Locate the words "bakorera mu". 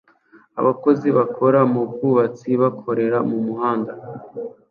2.61-3.37